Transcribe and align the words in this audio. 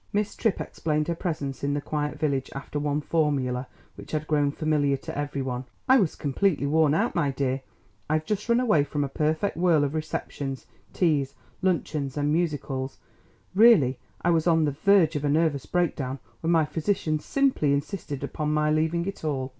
Miss 0.11 0.35
Tripp 0.35 0.59
explained 0.59 1.07
her 1.09 1.13
presence 1.15 1.63
in 1.63 1.75
the 1.75 1.79
quiet 1.79 2.17
village 2.17 2.49
after 2.55 2.79
one 2.79 3.01
formula 3.01 3.67
which 3.93 4.13
had 4.13 4.25
grown 4.25 4.51
familiar 4.51 4.97
to 4.97 5.15
every 5.15 5.43
one. 5.43 5.65
"I 5.87 5.99
was 5.99 6.15
completely 6.15 6.65
worn 6.65 6.95
out, 6.95 7.13
my 7.13 7.29
dear; 7.29 7.61
I've 8.09 8.25
just 8.25 8.49
run 8.49 8.59
away 8.59 8.83
from 8.83 9.03
a 9.03 9.07
perfect 9.07 9.57
whirl 9.57 9.83
of 9.83 9.93
receptions, 9.93 10.65
teas, 10.91 11.35
luncheons 11.61 12.17
and 12.17 12.33
musicales; 12.33 12.97
really, 13.53 13.99
I 14.23 14.31
was 14.31 14.47
on 14.47 14.65
the 14.65 14.71
verge 14.71 15.15
of 15.15 15.23
a 15.23 15.29
nervous 15.29 15.67
breakdown 15.67 16.17
when 16.39 16.49
my 16.51 16.65
physician 16.65 17.19
simply 17.19 17.71
insisted 17.71 18.23
upon 18.23 18.51
my 18.51 18.71
leaving 18.71 19.05
it 19.05 19.23
all. 19.23 19.49